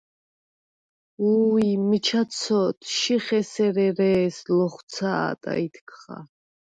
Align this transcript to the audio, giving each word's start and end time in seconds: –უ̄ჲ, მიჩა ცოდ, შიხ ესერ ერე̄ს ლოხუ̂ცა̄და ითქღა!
–უ̄ჲ, 1.23 1.67
მიჩა 1.87 2.21
ცოდ, 2.39 2.77
შიხ 2.95 3.25
ესერ 3.39 3.75
ერე̄ს 3.87 4.37
ლოხუ̂ცა̄და 4.55 5.51
ითქღა! 5.65 6.17